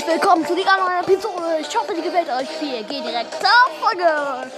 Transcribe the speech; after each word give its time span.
willkommen 0.00 0.46
zu 0.46 0.56
dieser 0.56 0.78
neuen 0.78 1.04
Episode. 1.04 1.58
Ich 1.60 1.76
hoffe, 1.76 1.94
die 1.94 2.00
gefällt 2.00 2.28
euch. 2.30 2.48
Wir 2.62 2.82
gehen 2.82 3.04
direkt 3.04 3.30
zur 3.34 3.50
Folge. 3.78 4.50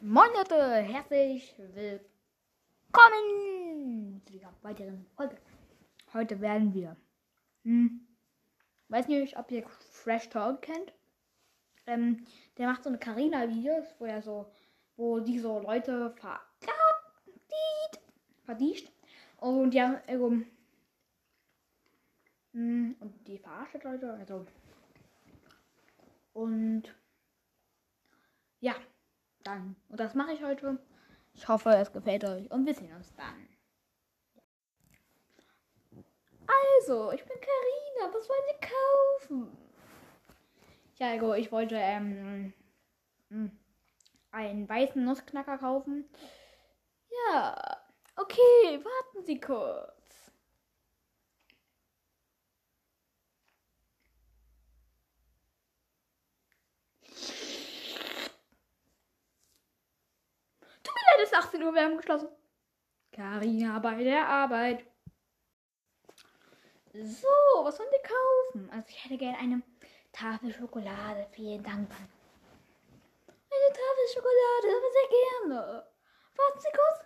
Moin 0.00 0.28
Leute, 0.34 0.74
herzlich 0.78 1.54
willkommen 1.74 2.20
zu 4.26 4.32
dieser 4.32 4.52
weiteren 4.62 5.06
Folge. 5.14 5.36
Heute 6.12 6.40
werden 6.40 6.74
wir, 6.74 6.96
hm, 7.62 8.08
weiß 8.88 9.06
nicht, 9.06 9.38
ob 9.38 9.52
ihr 9.52 9.64
Fresh 9.92 10.30
Talk 10.30 10.62
kennt. 10.62 10.92
Ähm, 11.86 12.26
der 12.58 12.66
macht 12.66 12.82
so 12.82 12.88
eine 12.88 12.98
Carina-Videos, 12.98 13.94
wo 14.00 14.06
er 14.06 14.20
so, 14.20 14.50
wo 14.96 15.20
die 15.20 15.38
so 15.38 15.60
Leute 15.60 16.10
ver 16.16 16.40
verdischt 18.44 18.90
und 19.38 19.74
ja, 19.74 20.00
also, 20.06 20.32
hm, 22.52 22.96
und 23.00 23.28
die 23.28 23.38
verarscht 23.38 23.82
Leute, 23.82 24.12
also 24.14 24.46
und 26.32 26.84
ja, 28.60 28.74
dann 29.42 29.76
und 29.88 30.00
das 30.00 30.14
mache 30.14 30.32
ich 30.32 30.42
heute. 30.42 30.78
Ich 31.34 31.48
hoffe, 31.48 31.70
es 31.70 31.92
gefällt 31.92 32.24
euch 32.24 32.50
und 32.50 32.64
wir 32.64 32.74
sehen 32.74 32.94
uns 32.94 33.12
dann. 33.14 33.46
Also, 36.78 37.12
ich 37.12 37.24
bin 37.24 37.36
Karina. 37.36 38.14
Was 38.14 38.28
wollen 38.28 38.40
Sie 38.48 38.68
kaufen? 39.28 39.56
Ja, 40.96 41.10
also 41.10 41.34
ich 41.34 41.52
wollte 41.52 41.76
ähm, 41.76 42.54
hm, 43.28 43.50
einen 44.36 44.68
weißen 44.68 45.02
Nussknacker 45.02 45.58
kaufen. 45.58 46.04
Ja, 47.32 47.80
okay, 48.16 48.84
warten 48.84 49.24
Sie 49.24 49.40
kurz. 49.40 50.30
Tut 60.82 60.94
mir 60.94 61.16
leid, 61.16 61.24
es 61.24 61.32
ist 61.32 61.38
18 61.38 61.62
Uhr, 61.62 61.74
wir 61.74 61.82
haben 61.84 61.96
geschlossen. 61.96 62.28
Karina 63.12 63.78
bei 63.78 64.04
der 64.04 64.28
Arbeit. 64.28 64.84
So, 66.92 67.28
was 67.62 67.76
sollen 67.76 67.88
Sie 67.90 68.08
kaufen? 68.08 68.70
Also 68.70 68.88
ich 68.90 69.04
hätte 69.04 69.16
gerne 69.16 69.38
eine 69.38 69.62
Tafel 70.12 70.52
Schokolade. 70.52 71.26
Vielen 71.32 71.62
Dank. 71.62 71.88
Tafel 71.90 72.15
Schokolade, 74.16 74.68
aber 74.74 74.90
sehr 74.92 75.08
gerne. 75.08 75.86
Warten 76.36 76.60
Sie 76.60 76.68
kurz. 76.72 77.04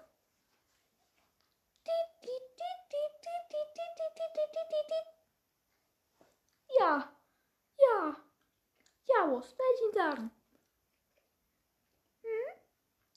Ja, 6.79 7.13
ja, 7.79 8.17
ja, 9.07 9.33
was 9.33 9.59
will 9.59 9.75
ich 9.75 9.83
Ihnen 9.83 9.93
sagen? 9.93 10.31
Hm? 12.23 12.57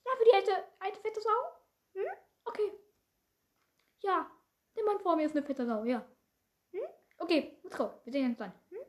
Ja, 0.06 0.16
für 0.18 0.26
die 0.26 0.34
alte, 0.34 0.64
alte 0.80 1.00
fette 1.00 1.22
Sau? 1.22 1.30
Hm? 1.94 2.08
Okay. 2.46 2.72
Ja, 4.00 4.30
der 4.76 4.84
Mann 4.86 5.00
vor 5.00 5.16
mir 5.16 5.28
ist 5.28 5.38
eine 5.38 5.46
fette 5.46 5.68
Sau, 5.68 5.84
ja. 5.84 6.04
Hm? 6.72 6.88
Okay, 7.20 7.60
let's 7.64 7.78
go. 7.78 8.02
Wir 8.04 8.12
sehen 8.12 8.26
uns 8.26 8.38
dann. 8.40 8.52
Hm? 8.70 8.80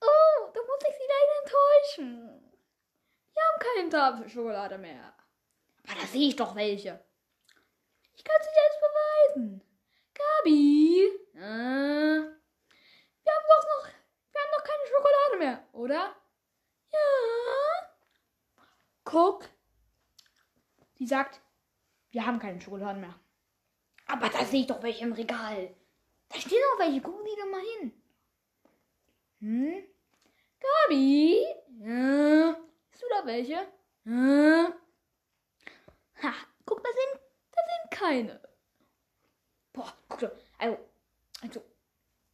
Oh, 0.00 0.50
da 0.54 0.60
muss 0.60 0.88
ich 0.88 0.96
Sie 0.96 1.08
leider 1.08 1.42
enttäuschen. 1.42 2.51
Keine 3.62 3.88
Tafel 3.88 4.28
Schokolade 4.28 4.76
mehr. 4.78 5.14
Aber 5.84 6.00
da 6.00 6.06
sehe 6.06 6.28
ich 6.28 6.36
doch 6.36 6.54
welche. 6.56 7.04
Ich 8.14 8.24
kann 8.24 8.36
sie 8.40 8.50
dir 8.50 8.64
jetzt 8.66 8.80
beweisen. 8.80 9.62
Gabi, 10.14 11.04
äh, 11.34 11.38
wir 13.24 13.32
haben 13.32 13.48
doch 13.48 13.64
noch, 13.72 13.88
wir 14.32 14.40
haben 14.40 14.52
noch 14.56 14.64
keine 14.64 14.86
Schokolade 14.88 15.36
mehr, 15.38 15.68
oder? 15.72 16.16
Ja. 16.92 16.98
Guck. 19.04 19.48
Sie 20.94 21.06
sagt, 21.06 21.40
wir 22.10 22.26
haben 22.26 22.38
keine 22.38 22.60
Schokolade 22.60 22.98
mehr. 22.98 23.14
Aber 24.06 24.28
da 24.28 24.44
sehe 24.44 24.60
ich 24.62 24.66
doch 24.66 24.82
welche 24.82 25.04
im 25.04 25.12
Regal. 25.12 25.74
Da 26.28 26.36
stehen 26.38 26.60
noch 26.72 26.84
welche. 26.84 27.00
Gucken 27.00 27.24
Sie 27.24 27.40
doch 27.40 27.50
mal 27.50 27.60
hin. 27.78 28.02
Hm? 29.40 29.84
Gabi? 30.60 31.44
Ja. 31.80 32.56
Hast 32.92 33.02
du 33.02 33.06
da 33.08 33.21
welche? 33.32 33.66
Ja. 34.04 34.72
Ha, 36.22 36.32
guck, 36.66 36.82
da 36.82 36.90
sind, 36.90 37.22
da 37.52 37.62
sind 37.70 37.90
keine. 37.90 38.40
Boah, 39.72 39.92
guck 40.08 40.18
doch. 40.20 40.32
Also, 40.58 40.78
also, 41.40 41.62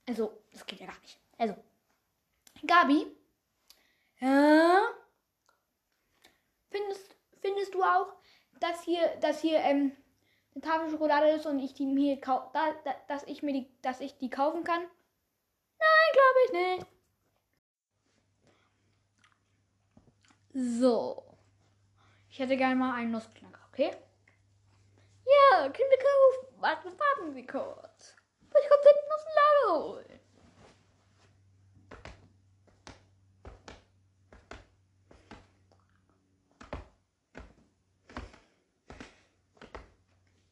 also, 0.06 0.42
das 0.53 0.66
geht 0.66 0.81
ja 0.81 0.86
gar 0.86 0.98
nicht. 1.00 1.19
Also, 1.38 1.54
Gabi? 2.66 3.16
Ja? 4.20 4.88
Findest, 6.70 7.15
findest 7.41 7.75
du 7.75 7.82
auch, 7.82 8.12
dass 8.59 8.82
hier, 8.82 9.16
dass 9.20 9.41
hier, 9.41 9.59
ähm, 9.59 9.97
eine 10.54 10.62
Tafel 10.62 10.91
Schokolade 10.91 11.28
ist 11.30 11.47
und 11.47 11.60
ich 11.60 11.75
die 11.75 11.86
mir 11.86 12.20
da, 12.20 12.50
da, 12.53 12.94
dass 13.06 13.22
ich 13.25 13.42
mir 13.42 13.53
die, 13.53 13.70
dass 13.82 14.00
ich 14.00 14.19
die 14.19 14.30
kaufen 14.30 14.65
kann? 14.65 14.80
Nein, 15.78 16.12
glaube 16.12 16.38
ich 16.44 16.53
nicht. 16.53 16.97
So. 20.58 21.22
Ich 22.28 22.41
hätte 22.41 22.56
gerne 22.56 22.74
mal 22.74 22.92
einen 22.92 23.12
Nussknacker, 23.12 23.60
okay? 23.69 23.92
Ja, 25.24 25.69
können 25.69 25.88
wir 25.88 25.98
kaufen. 25.98 26.60
Warten, 26.60 26.98
warten 26.98 27.32
Sie 27.32 27.46
kurz. 27.46 28.16
Ich 28.41 28.68
komme 28.68 28.82
hinten 28.82 29.12
aus 29.14 29.24
holen. 29.84 30.20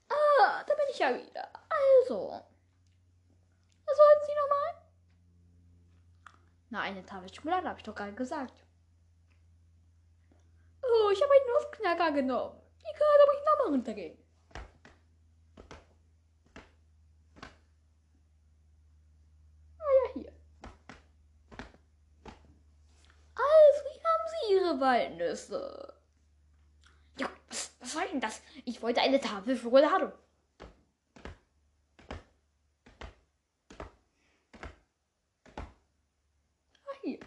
Ah, 0.09 0.63
da 0.65 0.75
bin 0.75 0.85
ich 0.93 0.99
ja 1.01 1.09
wieder. 1.15 1.51
Also. 1.69 2.31
Was 3.87 3.99
wollten 3.99 4.25
Sie 4.25 4.35
nochmal? 4.41 4.83
Na, 6.71 6.81
eine 6.83 7.05
Tafel 7.05 7.35
Schokolade 7.35 7.69
habe 7.69 7.81
ich 7.81 7.85
doch 7.85 7.95
gerade 7.97 8.13
gesagt. 8.13 8.66
Ich 11.17 11.23
habe 11.23 11.33
einen 11.33 11.47
Nussknacker 11.47 12.13
genommen. 12.13 12.61
Egal, 12.83 13.19
aber 13.23 13.33
ich 13.33 13.45
nochmal 13.47 13.73
runtergehen. 13.73 14.19
Ah 19.79 19.93
ja, 20.05 20.13
hier. 20.13 20.33
Also, 23.35 23.83
hier 23.93 24.03
haben 24.05 24.29
Sie 24.29 24.53
Ihre 24.53 24.79
Walnüsse. 24.81 25.95
Ja, 27.19 27.31
was, 27.49 27.75
was 27.81 27.93
soll 27.93 28.09
denn 28.09 28.21
das? 28.21 28.43
Ich 28.67 28.83
wollte 28.83 29.01
eine 29.01 29.19
Tafel 29.19 29.57
Schokolade. 29.57 30.13
Ah, 36.85 36.97
hier. 37.01 37.21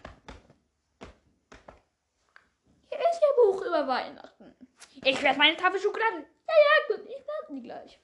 Hier 2.88 2.98
ist 2.98 3.20
Ihr 3.20 3.34
Buch 3.36 3.59
über 3.70 3.86
Weihnachten. 3.86 4.54
Ich 5.04 5.22
werde 5.22 5.38
meine 5.38 5.56
Tafel 5.56 5.80
Schokolade. 5.80 6.26
Ja, 6.48 6.54
ja, 6.54 6.96
gut, 6.96 7.06
ich 7.06 7.26
werde 7.26 7.54
die 7.54 7.62
gleich. 7.62 8.00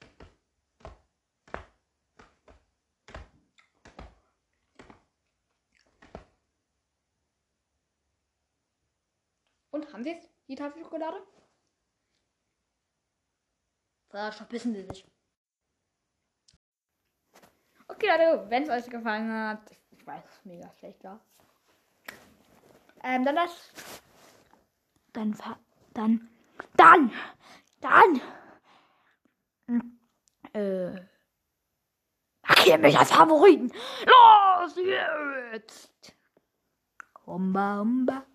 Und 9.71 9.93
haben 9.93 10.05
Sie 10.05 10.13
es? 10.13 10.31
Die 10.49 10.55
Tafel 10.55 10.83
Schokolade? 10.83 11.21
So, 14.11 14.33
verpissen 14.33 14.73
Sie 14.73 14.87
sich. 14.87 15.05
Okay, 17.89 18.07
Leute, 18.07 18.49
wenn 18.49 18.63
es 18.63 18.71
euch 18.71 18.91
gefallen 18.91 19.31
hat, 19.31 19.71
ich 19.91 20.07
weiß, 20.07 20.25
mega 20.45 20.73
schlecht 20.79 21.03
war. 21.05 21.21
Ähm, 23.03 23.25
dann 23.25 23.37
das. 23.37 23.71
Dann, 25.17 25.35
dann, 25.95 26.29
dann, 26.77 27.11
dann. 27.81 28.21
Hm, 29.67 29.99
Äh. 30.53 30.91
Markier 32.47 32.77
mich 32.77 32.99
als 32.99 33.13
Favoriten. 33.13 33.73
Los 34.05 34.77
jetzt! 34.77 36.15
Humba, 37.25 37.79
humba. 37.79 38.27